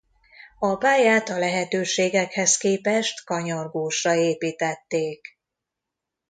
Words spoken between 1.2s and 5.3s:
a lehetőségekhez képest kanyargósra építették.